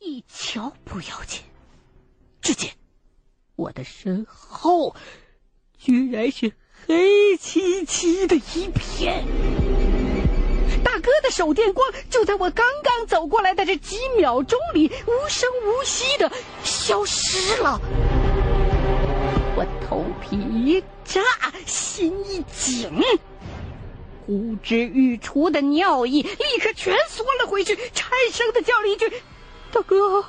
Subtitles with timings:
[0.00, 1.40] 一瞧不要紧，
[2.40, 2.70] 只见
[3.56, 4.94] 我的身后
[5.76, 6.52] 居然是
[6.86, 9.24] 黑漆漆的一片。
[10.84, 16.30] 大哥的手电光就在我刚刚走过来的这几秒钟里，无声无息的
[16.62, 17.80] 消失了。
[19.56, 21.20] 我头皮一炸，
[21.66, 22.88] 心一紧，
[24.24, 29.12] 呼之欲出的尿意立刻全缩了回去，颤声的叫了一句
[29.78, 30.24] ：“大哥。”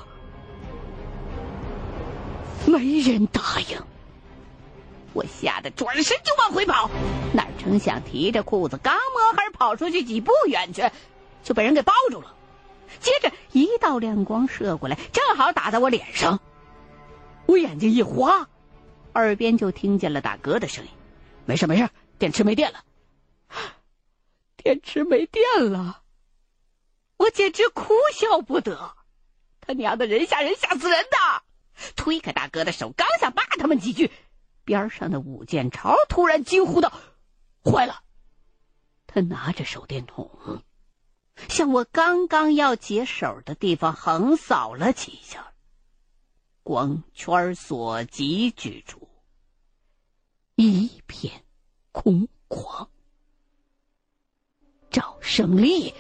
[2.68, 3.82] 没人答应。
[5.14, 6.88] 我吓得转身就往回跑，
[7.34, 10.88] 哪成想提着裤子刚摸黑跑出去几步远去，
[11.44, 12.36] 就被人给抱住了。
[13.00, 16.40] 接着一道亮光射过来，正好打在我脸上。
[17.48, 18.48] 我眼睛一花，
[19.14, 20.92] 耳边就听见了大哥的声音
[21.46, 22.84] ：“没事没事，电池没电了。”
[24.58, 26.04] 电池没电了，
[27.18, 28.94] 我简直哭笑不得。
[29.70, 31.94] 他娘的，人吓人，吓死人的！
[31.96, 34.12] 推开大哥的手，刚想骂他们几句。
[34.64, 36.92] 边上的武建超突然惊呼道
[37.64, 38.02] ：“坏了！”
[39.06, 40.64] 他拿着手电筒，
[41.50, 45.54] 向我刚刚要解手的地方横扫了几下，
[46.64, 49.08] 光圈所及之处
[50.56, 51.44] 一片
[51.92, 52.88] 空旷。
[54.90, 55.94] 赵胜利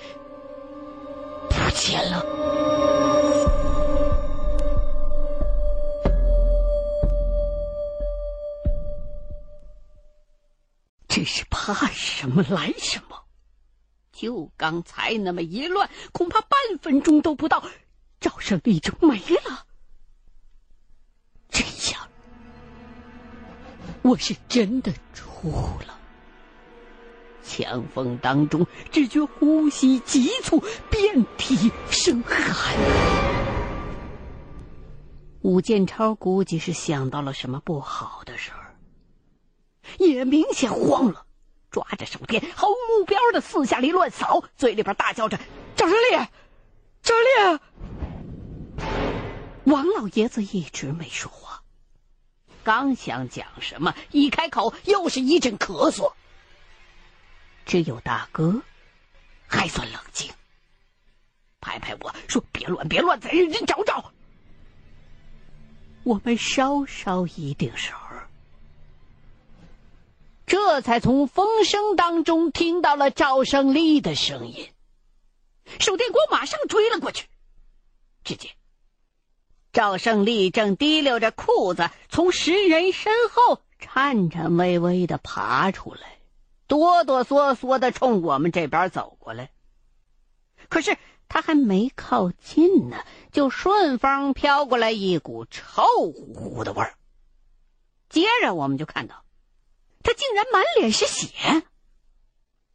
[1.50, 2.79] 不见了。
[11.10, 13.26] 真是怕什么来什么，
[14.14, 16.52] 就刚才那么一乱，恐怕半
[16.82, 17.64] 分钟都不到，
[18.22, 19.66] 赵胜利就没了。
[21.50, 22.08] 这样，
[24.04, 25.50] 我是真的出
[25.86, 26.00] 了。
[27.44, 32.78] 强风当中，只觉呼吸急促，遍体生寒。
[35.42, 38.69] 武建超估计是想到了什么不好的事儿。
[40.00, 41.26] 也明显慌了，
[41.70, 45.40] 抓着手电，毫无目标的四下里乱扫，嘴里边大叫着
[45.76, 46.28] ：“赵胜利，
[47.04, 47.60] 赵胜利！”
[49.72, 51.62] 王老爷子一直没说话，
[52.64, 56.12] 刚想讲什么，一开口又是一阵咳嗽。
[57.66, 58.64] 只有大哥
[59.48, 60.32] 还算冷静，
[61.62, 64.12] 拍拍我说：“别乱，别乱，再认真找找。”
[66.04, 67.94] 我们稍稍一定手。
[70.50, 74.68] 这才从风声当中听到了赵胜利的声音，
[75.80, 77.28] 手电光马上追了过去。
[78.24, 78.52] 只见
[79.72, 86.18] 赵胜利正提溜着裤子从石人身后颤颤巍巍的爬出来，
[86.66, 89.52] 哆哆嗦嗦的冲我们这边走过来。
[90.68, 96.96] 可是他还没靠近呢，就顺风飘过来一股臭乎乎的味儿。
[98.10, 99.24] 接着我们就看到。
[100.10, 101.62] 他竟然满脸是血！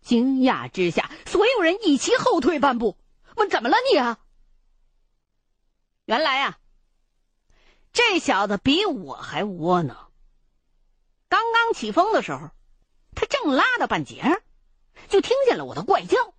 [0.00, 2.96] 惊讶之下，所有人一起后退半步，
[3.34, 4.20] 问：“怎么了你啊？”
[6.06, 6.58] 原来啊，
[7.92, 10.12] 这小子比我还窝囊。
[11.28, 12.50] 刚刚起风的时候，
[13.16, 14.40] 他正拉到半截，
[15.08, 16.34] 就听见了我的怪叫，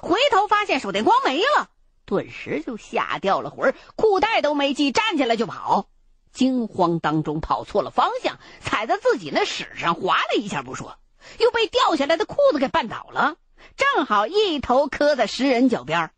[0.00, 1.70] 回头发现手电光没了，
[2.06, 5.90] 顿时就吓掉了魂裤带都没系，站起来就跑。
[6.34, 10.98] 惊慌当中跑错了方向，踩在自己那屎上滑了一下不说，
[11.38, 13.36] 又被掉下来的裤子给绊倒了，
[13.76, 16.10] 正好一头磕在石人脚边，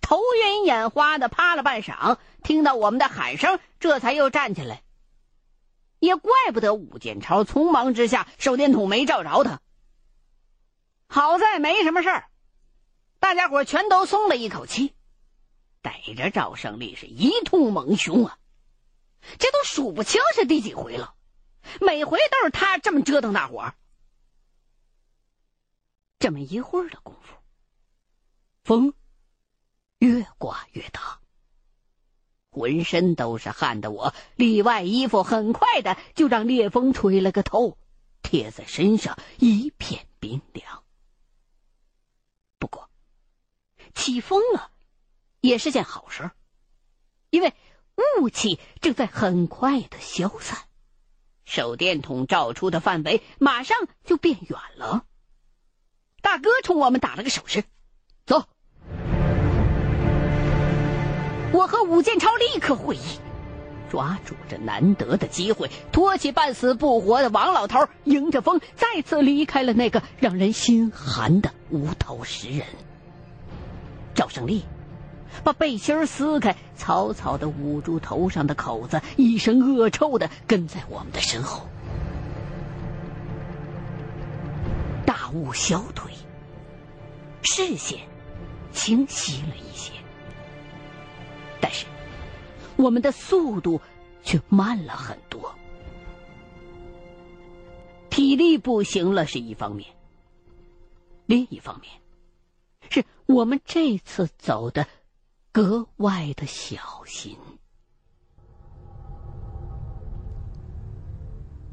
[0.00, 4.82] 头晕眼花的趴了半晌，听到我们的喊声，这才又站起来。
[5.98, 9.60] 也怪不得武建超匆忙之下手电筒没照着他，
[11.08, 12.28] 好在没什么事儿，
[13.20, 14.94] 大家伙全都松了一口气，
[15.80, 18.38] 逮着赵胜利是一通猛凶啊！
[19.38, 21.14] 这都数不清是第几回了，
[21.80, 23.74] 每回都是他这么折腾大伙儿。
[26.18, 27.34] 这么一会儿的功夫，
[28.64, 28.94] 风
[29.98, 31.20] 越刮越大，
[32.50, 37.78] 浑身都是汗的我，里外衣服很快的就让烈风吹了个透，
[38.22, 40.84] 贴在身上一片冰凉。
[42.58, 42.90] 不过，
[43.94, 44.70] 起风了
[45.40, 46.30] 也是件好事，
[47.30, 47.54] 因为。
[48.20, 50.58] 雾气正在很快的消散，
[51.44, 55.04] 手电筒照出的范围马上就变远了。
[56.20, 57.64] 大哥冲我们打了个手势，
[58.24, 58.44] 走。
[61.52, 63.18] 我和武建超立刻会意，
[63.90, 72.66] 抓住这难得的机会，拖起半死不活的王老头，迎着风再次离开了那个让人心寒的无头石人。
[74.14, 74.64] 赵胜利。
[75.42, 81.66] 把背心撕开，草草的捂住头上的口子，一身恶臭的跟在我们的身后。
[85.04, 86.12] 大雾消退，
[87.42, 87.98] 视线
[88.72, 89.92] 清晰了一些，
[91.60, 91.86] 但是
[92.76, 93.80] 我们的速度
[94.22, 95.54] 却慢了很多。
[98.10, 99.88] 体力不行了是一方面，
[101.26, 101.90] 另一方面，
[102.90, 104.86] 是我们这次走的。
[105.52, 107.36] 格外的小心。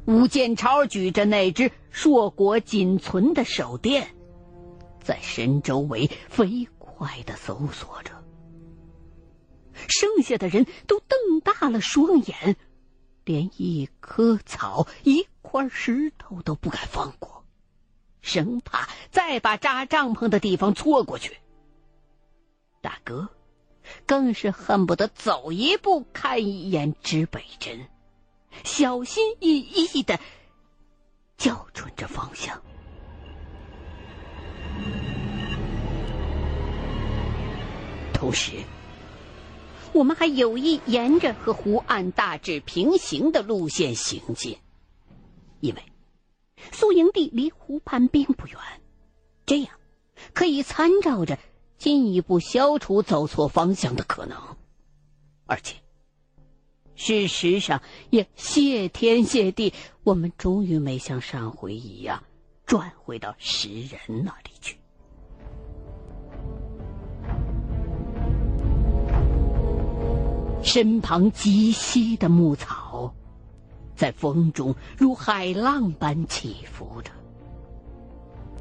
[0.06, 4.14] 吴建超举着那只硕果仅存的手电，
[5.02, 8.12] 在身周围飞快的搜索着。
[9.72, 12.56] 剩下的人都瞪大了双眼，
[13.24, 17.46] 连一棵草、一块石头都不敢放过，
[18.20, 21.38] 生怕再把扎帐篷的地方错过去。
[22.82, 23.26] 大哥。
[24.06, 27.86] 更是恨不得走一步看一眼指北针，
[28.64, 30.18] 小心翼翼的
[31.38, 32.60] 校准着方向。
[38.12, 38.52] 同时，
[39.92, 44.58] 我们还有意沿着和湖岸大致平行的路线行进，
[45.60, 45.82] 因为
[46.70, 48.58] 宿营地离湖畔并不远，
[49.46, 49.74] 这样
[50.34, 51.38] 可以参照着。
[51.80, 54.36] 进一步消除走错方向的可能，
[55.46, 55.76] 而且，
[56.94, 57.80] 事实上
[58.10, 59.72] 也谢天谢地，
[60.04, 62.22] 我们终于没像上回一样
[62.66, 64.76] 转回到石人那里去。
[70.62, 73.14] 身旁极稀的牧草，
[73.96, 77.10] 在风中如海浪般起伏着。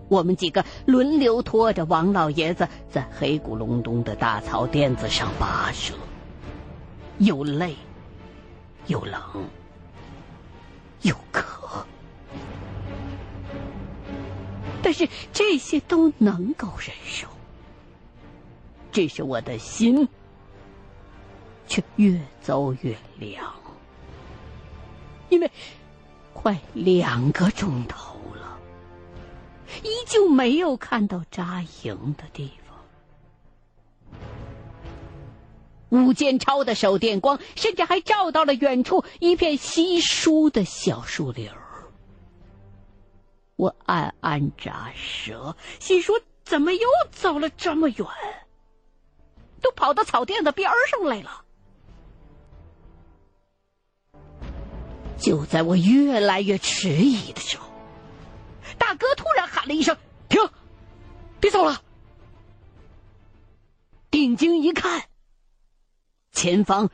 [0.10, 5.94] 我们几个轮流拖着王老爷子在黑咕隆咚的大草垫子上跋涉，
[7.20, 7.76] 又累，
[8.88, 9.22] 又冷，
[11.04, 11.86] 又渴，
[14.82, 17.28] 但是这些都能够忍受。
[18.92, 20.10] 只是我的心
[21.68, 23.54] 却越走越凉，
[25.30, 25.52] 因为
[26.34, 28.19] 快两个钟头。
[29.84, 32.78] 依旧没有看到扎营的地方。
[35.90, 41.58] 吴建超的手电光甚至还照到了远处一片稀疏的小树林儿。
[43.56, 48.08] 我暗暗咋舌，心说：怎么又走了这么远？
[49.62, 51.44] 都跑到草甸子边上来了。
[55.18, 57.69] 就在我越来越迟疑的时候。
[58.90, 59.96] 大哥突然喊了一声
[60.30, 60.42] ：“停，
[61.40, 61.84] 别走了！”
[64.10, 65.08] 定睛一看，
[66.32, 66.90] 前方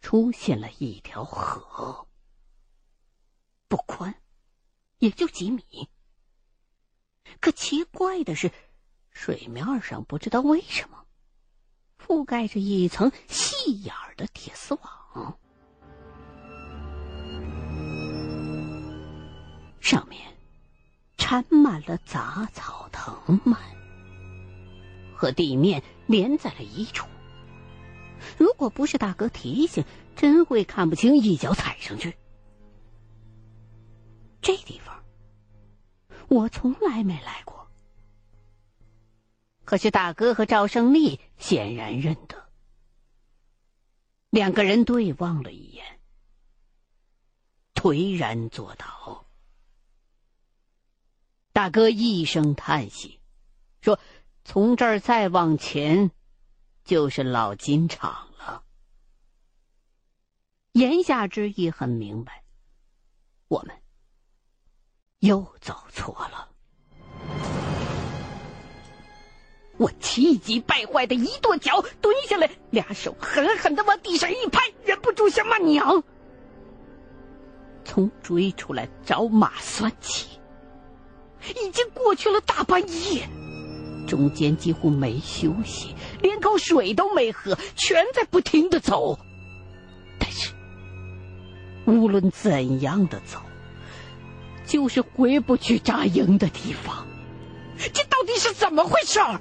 [0.00, 2.08] 出现了一条河，
[3.68, 4.14] 不宽，
[4.96, 5.90] 也就几米。
[7.38, 8.50] 可奇怪的是，
[9.10, 11.04] 水面上不知道为什么
[11.98, 15.38] 覆盖着一层细眼儿的铁丝网，
[19.82, 20.34] 上面。
[21.28, 23.58] 缠满了杂草藤蔓，
[25.12, 27.08] 和地面连在了一处。
[28.38, 29.84] 如果不是大哥提醒，
[30.14, 32.16] 真会看不清，一脚踩上去。
[34.40, 35.02] 这地方
[36.28, 37.68] 我从来没来过，
[39.64, 42.48] 可是大哥和赵胜利显然认得。
[44.30, 45.84] 两个人对望了一眼，
[47.74, 49.25] 颓然坐倒。
[51.56, 53.18] 大哥一声叹息，
[53.80, 53.98] 说
[54.44, 56.10] ：“从这儿再往前，
[56.84, 58.62] 就是老金厂了。”
[60.72, 62.44] 言下之意很明白，
[63.48, 63.74] 我们
[65.20, 66.50] 又走错了。
[69.78, 76.04] 我气急败坏的一跺脚，蹲下来，俩手狠狠的往地上一拍，忍不住想骂娘。
[77.82, 80.38] 从追出来找马算起。
[81.50, 83.28] 已经过去了大半夜，
[84.06, 89.18] 中间几乎没休息，连口水都没喝，全在不停的走。
[90.18, 90.52] 但是，
[91.86, 93.38] 无论怎样的走，
[94.66, 97.06] 就是回不去扎营的地方。
[97.92, 99.40] 这到底是怎么回事儿？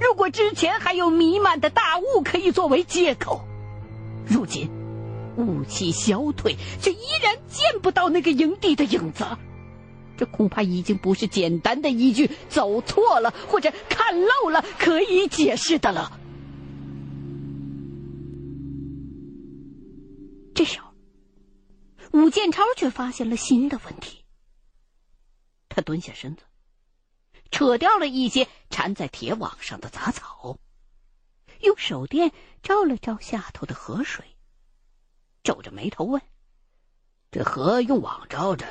[0.00, 3.42] 如果之前还有弥漫的大雾可以作为借口，
[4.26, 4.70] 如今
[5.36, 9.24] 雾气消退，却依然见不到那个营地的影子。
[10.16, 16.18] 这恐怕已经不是简单的一句“走错了”或者“看漏了”可以解释的了。
[20.54, 20.90] 这时候，
[22.12, 24.24] 武建超却发现了新的问题。
[25.68, 26.44] 他蹲下身子，
[27.50, 30.58] 扯掉了一些缠在铁网上的杂草，
[31.60, 32.32] 用手电
[32.62, 34.24] 照了照下头的河水，
[35.42, 36.22] 皱着眉头问
[37.30, 38.66] ：“这河用网罩着？”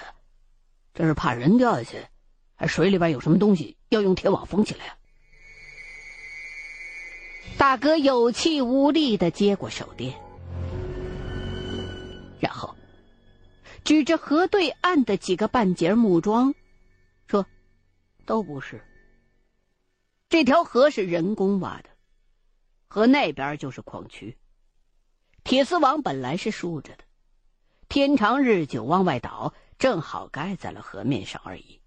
[0.96, 2.08] 这是怕人掉下去，
[2.56, 4.98] 还水里边有什么东西要用铁网封起来？
[7.58, 10.18] 大哥有气无力的接过手电，
[12.40, 12.76] 然后
[13.84, 16.56] 指着河对岸的几个半截木桩，
[17.28, 17.46] 说
[18.26, 18.82] ：“都不是。
[20.30, 21.90] 这条河是人工挖的，
[22.88, 24.38] 河那边就是矿区。
[25.44, 27.04] 铁丝网本来是竖着的，
[27.90, 31.82] 天长日久往外倒。”正好盖在了河面上而已。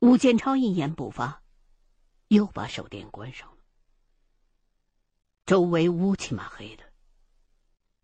[0.00, 1.42] 武建超一言不发，
[2.28, 3.56] 又把手电关上了。
[5.46, 6.84] 周围乌漆嘛黑的，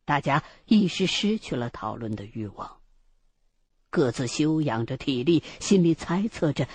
[0.04, 2.80] 大家一时失去了讨论的欲望，
[3.88, 6.68] 各自休养着体力，心里猜测着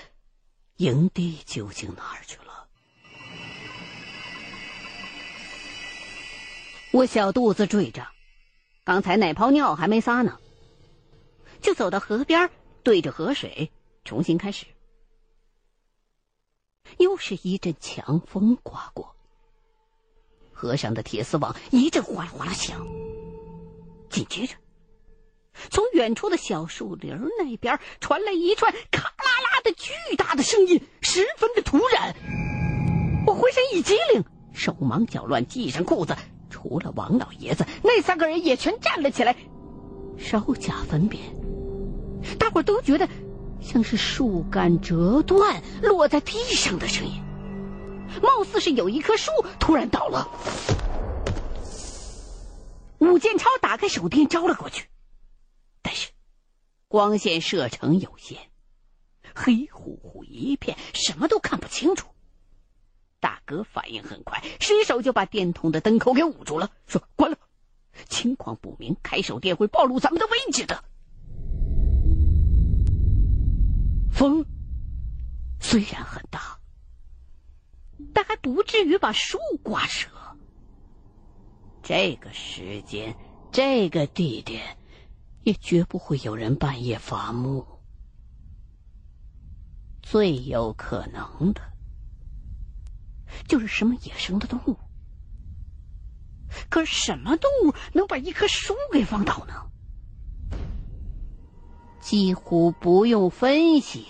[0.78, 2.68] 营地究竟哪儿去了。
[6.92, 8.08] 我小肚子坠着。
[8.84, 10.41] 刚才那泡尿还没撒呢，
[11.62, 12.50] 就走到河边，
[12.84, 13.72] 对着河水
[14.04, 14.66] 重新开始。
[16.98, 19.16] 又是一阵强风刮过，
[20.52, 22.86] 河上的铁丝网一阵哗啦哗啦响。
[24.10, 24.56] 紧接着，
[25.70, 32.14] 从远处的小树林那边传来一串咔啦啦的巨大的声音，十分的突然。
[33.26, 36.16] 我浑身一激灵，手忙脚乱系上裤子。
[36.50, 39.36] 除了王老爷子，那三个人也全站了起来，
[40.18, 41.24] 稍加分辨，
[42.38, 43.08] 大伙都觉得
[43.62, 47.22] 像是树干折断落在地上的声音，
[48.22, 50.30] 貌似是有一棵树突然倒了。
[53.00, 54.88] 武建超打开手电照了过去，
[55.82, 56.10] 但是
[56.88, 58.38] 光线射程有限，
[59.34, 62.08] 黑乎乎一片，什么都看不清楚。
[63.20, 67.38] 大哥反应很快，伸手就把电筒的灯口给捂住了，说：“关了，
[68.10, 70.84] 情况不明，开手电会暴露咱们的位置的。”
[74.12, 74.46] 风
[75.60, 76.60] 虽然很大，
[78.14, 80.10] 但还不至于把树刮折。
[81.82, 83.16] 这个时间，
[83.52, 84.78] 这个地点，
[85.44, 87.66] 也绝不会有人半夜伐木。
[90.02, 91.62] 最有可能的。
[93.48, 94.78] 就是什么野生的动物，
[96.70, 99.71] 可是什么动物能把一棵树给放倒呢？
[102.02, 104.06] 几乎不用分析，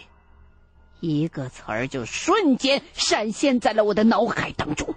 [1.02, 4.88] 一个词儿就瞬间闪现在了我的脑海当中。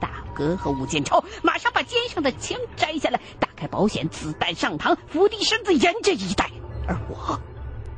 [0.00, 6.50] 大哥和吴建超马上把肩上的枪摘下来，打开保险，子弹上膛，伏低身子沿着一带，
[6.88, 7.38] 而我。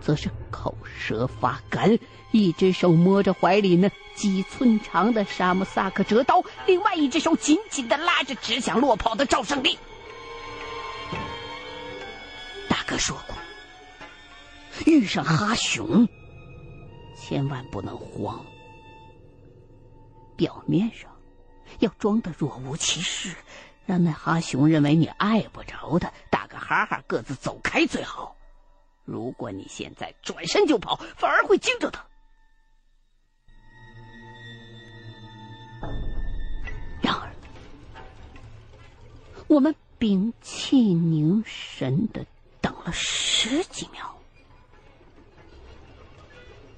[0.00, 1.96] 则是口舌发干，
[2.32, 9.78] 一只手摸着怀里那几寸长的沙姆萨克折刀，另外一只手紧紧的拉着只想落跑的赵胜利。
[12.68, 13.36] 大哥说过，
[14.86, 16.08] 遇上哈熊，
[17.16, 18.44] 千万不能慌，
[20.36, 21.10] 表面上
[21.78, 23.34] 要装的若无其事，
[23.86, 28.36] 让那哈熊认为你碍不着他，打个哈哈，各自走开最好。
[29.04, 32.04] 如果你现在转身就跑，反而会惊着他。
[37.00, 37.34] 然而，
[39.48, 42.24] 我们屏气凝神的
[42.60, 44.16] 等了十几秒，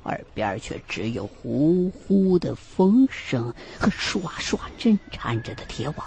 [0.04, 6.06] 耳边却只有呼呼的风声和唰唰震颤着的铁网。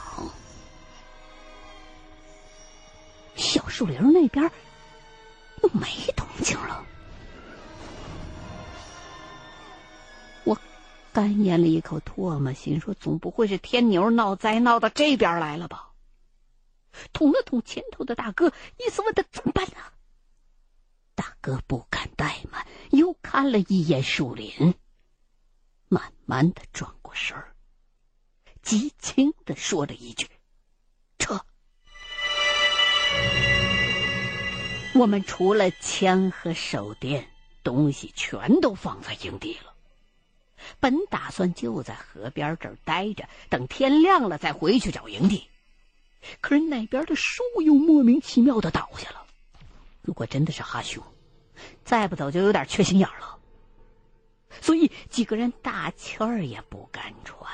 [3.35, 4.49] 小树林那边。
[5.63, 6.85] 又没动静了，
[10.43, 10.55] 我
[11.11, 15.89] 干咽了一口唾沫，心说：总不会是天牛闹灾闹到这边来了吧？
[17.11, 19.77] 捅了捅前头的大哥，意思问他怎么办呢？
[21.17, 24.75] 大哥不敢怠慢，又看了一眼树林，
[25.89, 27.55] 慢慢的转过身儿，
[28.61, 30.27] 极轻的说了一句
[31.17, 31.43] ：“撤。”
[34.93, 37.27] 我们除了枪和手电，
[37.63, 39.73] 东西全都放在营地了。
[40.79, 45.49] 本打算就在河边这儿待着，等天亮了再回去找营地。
[46.41, 49.26] 可是那边的树又莫名其妙的倒下了。
[50.07, 51.03] 如果真的是哈熊，
[51.83, 53.37] 再不走就有点缺心眼了。
[54.61, 57.45] 所以几个人大气儿也不敢喘，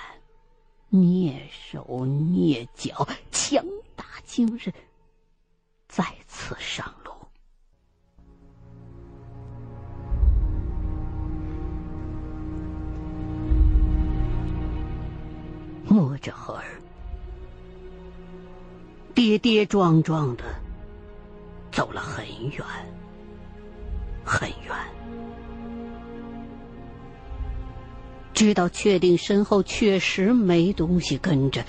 [0.91, 4.71] 蹑手蹑脚，强打精神，
[5.87, 7.11] 再次上路。
[15.85, 16.79] 摸着河儿，
[19.15, 20.43] 跌跌撞撞的
[21.73, 22.63] 走了很远，
[24.23, 24.75] 很远，
[28.31, 31.65] 直到确定身后确实没东西跟着，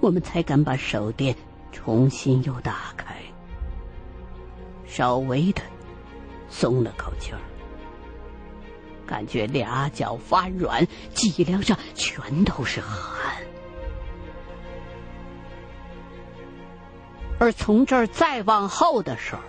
[0.00, 1.34] 我们才敢把手电
[1.72, 3.16] 重新又打开，
[4.86, 5.62] 稍微的
[6.50, 7.40] 松了口气儿。
[9.06, 13.23] 感觉俩脚发软，脊梁上全都是汗。
[17.44, 19.42] 而从这儿再往后的事儿，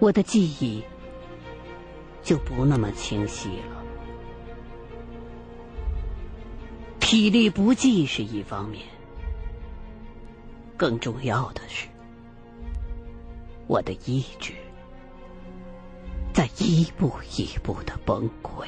[0.00, 0.82] 我的记忆
[2.24, 3.84] 就不那么清晰了。
[6.98, 8.84] 体力不济是一方面，
[10.76, 11.86] 更重要的是
[13.68, 14.52] 我的意志。
[16.32, 18.66] 在一步一步的崩溃。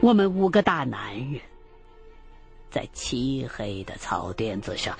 [0.00, 1.40] 我们五个大男人，
[2.70, 4.96] 在漆黑的草甸子上，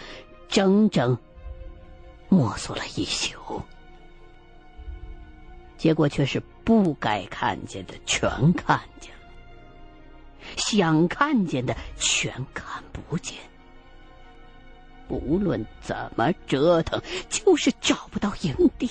[0.49, 1.17] 整整
[2.29, 3.63] 摸索了一宿，
[5.77, 9.21] 结果却是不该看见的全看见了，
[10.57, 13.39] 想看见的全看不见。
[15.09, 18.89] 无论怎么折腾，就是找不到营地，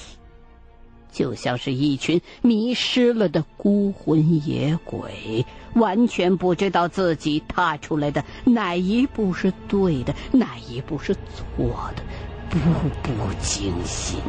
[1.11, 12.03] 就像是一群迷失了的孤魂野鬼，完全不知道自己踏出来的哪一步是对的，哪一步是错的，
[12.49, 12.59] 步
[13.03, 13.11] 步
[13.41, 14.19] 惊心，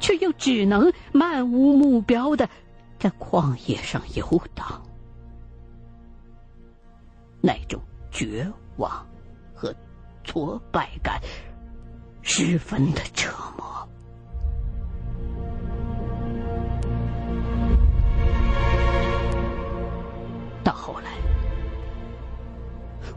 [0.00, 2.48] 却又只能漫无目标的
[2.98, 4.82] 在旷野上游荡，
[7.40, 7.80] 那种
[8.10, 9.06] 绝望
[9.54, 9.74] 和。
[10.24, 11.18] 挫败感
[12.20, 13.88] 十分的折磨。
[20.78, 21.10] 后来，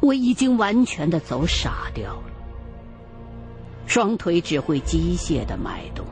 [0.02, 2.24] 我已经完全的走傻掉了，
[3.86, 6.04] 双腿只会机械的迈动，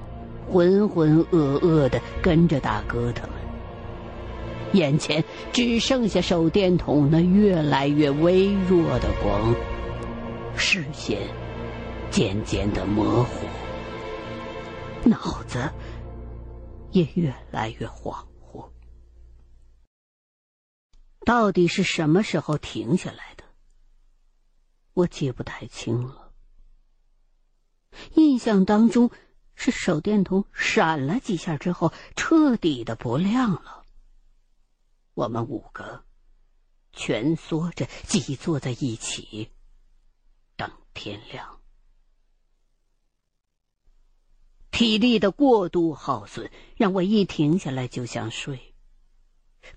[0.48, 3.34] 浑浑噩噩的跟着大哥他们，
[4.74, 9.56] 眼前只剩下手电筒那越来越微弱的光。
[10.56, 11.20] 视线
[12.12, 13.48] 渐渐的模糊，
[15.10, 15.58] 脑子
[16.92, 18.24] 也越来越晃
[21.30, 23.44] 到底是什么时候停下来的？
[24.94, 26.34] 我记不太清了。
[28.16, 29.12] 印象当中
[29.54, 33.86] 是手电筒闪了几下之后，彻底的不亮了。
[35.14, 36.04] 我们五个
[36.94, 39.52] 蜷缩着挤坐在一起。
[40.56, 41.62] 等天亮，
[44.72, 48.69] 体力的过度耗损让我一停下来就想睡，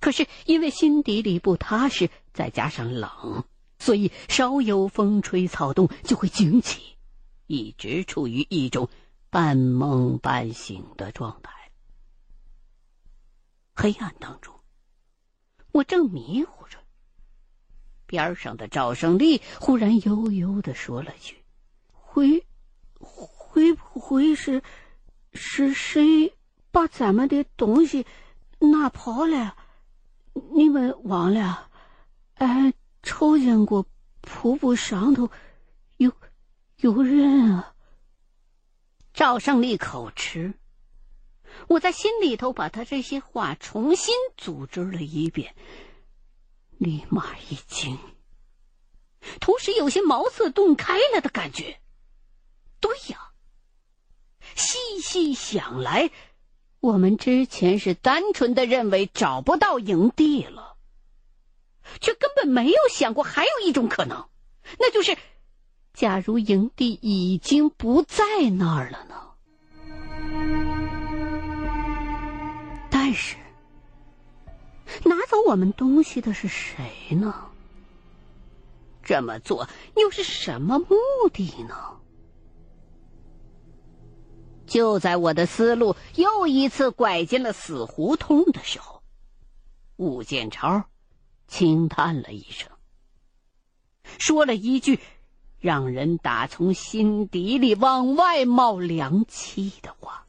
[0.01, 3.45] 可是因为心底里不踏实，再加上冷，
[3.79, 6.97] 所以稍有风吹草动就会惊起，
[7.47, 8.89] 一直处于一种
[9.31, 11.53] 半梦半醒的状态。
[13.75, 14.55] 黑暗当中，
[15.73, 16.79] 我正迷糊着。
[18.07, 21.43] 边上的赵胜利忽然悠悠的说了句
[21.91, 22.45] ：“会，
[22.99, 24.63] 会不会是，
[25.33, 26.35] 是谁
[26.71, 28.05] 把咱们的东西
[28.59, 29.57] 拿跑了？
[30.55, 31.71] 你们忘了？
[32.35, 33.87] 俺瞅见过
[34.21, 35.31] 瀑布上头
[35.97, 36.13] 有
[36.77, 37.75] 有人啊。”
[39.15, 40.55] 赵胜利口吃，
[41.69, 45.55] 我在心里头把他这些话重新组织了一遍。
[46.79, 47.99] 立马一惊，
[49.39, 51.79] 同时有些茅塞顿开了的感觉。
[52.81, 53.33] 对呀，
[54.57, 56.11] 细细想来，
[56.83, 60.77] 我们之前是单纯的认为找不到营地了，
[62.01, 64.27] 却根本没有想过还有一种可能，
[64.81, 65.17] 那就是，
[65.95, 68.25] 假如营地已经不在
[68.59, 69.15] 那儿了呢？
[72.91, 73.37] 但是。
[75.05, 77.47] 拿走我们东西的是谁呢？
[79.05, 80.97] 这么做又是什么目
[81.33, 82.02] 的呢？
[84.73, 89.03] 就在我的思路又一次拐进了死胡同的时候，
[89.97, 90.85] 武建超
[91.47, 92.71] 轻叹了一声，
[94.19, 94.99] 说了一句
[95.59, 100.25] 让人打从心底里往外冒凉气的话。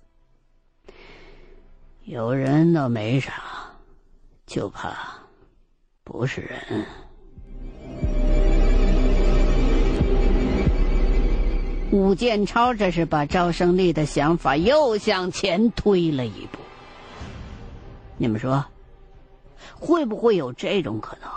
[2.03, 3.41] 有人倒没啥，
[4.45, 5.19] 就怕
[6.03, 6.85] 不是人。
[11.93, 16.57] 武建超这是把赵胜利的想法又向前推了一步。
[18.17, 18.65] 你们说，
[19.79, 21.29] 会不会有这种可能？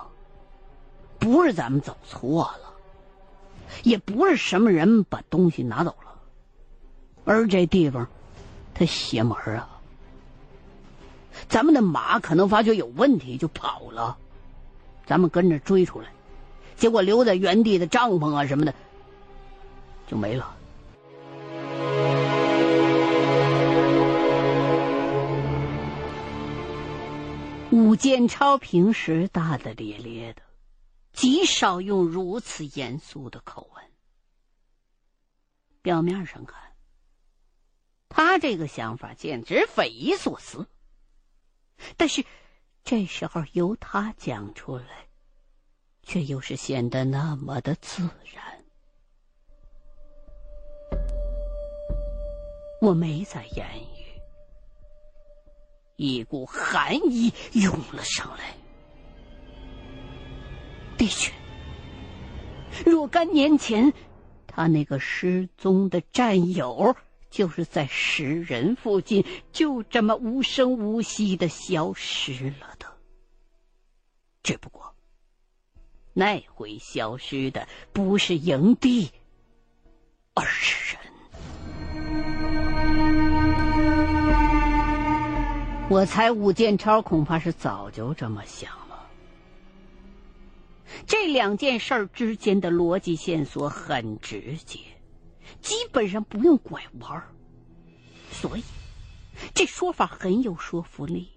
[1.18, 2.72] 不是咱们走错了，
[3.82, 6.14] 也不是什么人把东西拿走了，
[7.26, 8.08] 而这地方，
[8.72, 9.68] 它邪门啊！
[11.50, 14.16] 咱们的马可能发觉有问题就跑了，
[15.04, 16.06] 咱们跟着追出来，
[16.76, 18.72] 结果留在原地的帐篷啊什么的。
[20.06, 20.56] 就没了。
[27.72, 30.42] 武建超平时大大咧咧的，
[31.12, 33.84] 极少用如此严肃的口吻。
[35.82, 36.72] 表面上看，
[38.08, 40.66] 他这个想法简直匪夷所思。
[41.96, 42.24] 但是，
[42.82, 45.08] 这时候由他讲出来，
[46.02, 48.55] 却又是显得那么的自然。
[52.80, 54.20] 我没再言语，
[55.96, 58.54] 一股寒意涌了上来。
[60.98, 61.32] 的确，
[62.84, 63.92] 若干年前，
[64.46, 66.96] 他那个失踪的战友，
[67.30, 72.86] 就是在石人附近，就这么无声无息的消失了的。
[74.42, 74.94] 只不过，
[76.12, 79.10] 那回消失的不是营地，
[80.34, 81.05] 而是人。
[85.88, 89.09] 我猜武建超恐怕是早就这么想了。
[91.07, 94.81] 这两件事之间的逻辑线索很直接，
[95.61, 97.29] 基本上不用拐弯儿，
[98.33, 98.64] 所以
[99.55, 101.31] 这说法很有说服力。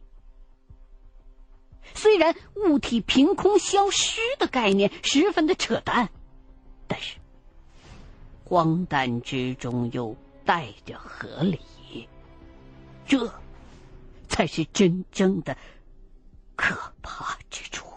[1.94, 6.10] 虽然物体凭空消失的概念十分的扯淡，
[6.88, 7.18] 但是
[8.44, 11.60] 荒诞之中又带着合理，
[13.06, 13.32] 这。
[14.30, 15.58] 才是真正的
[16.56, 17.89] 可怕之处。